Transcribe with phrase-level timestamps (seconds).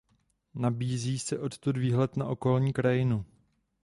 [0.55, 3.25] Nabízí se odtud výhled na okolní krajinu.